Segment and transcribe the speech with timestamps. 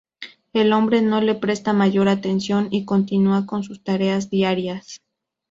[0.53, 4.99] El hombre no le presta mayor atención y continúa con sus tareas diarias.